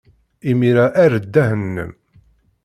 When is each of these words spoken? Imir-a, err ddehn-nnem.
Imir-a, 0.49 0.85
err 1.03 1.13
ddehn-nnem. 1.23 1.91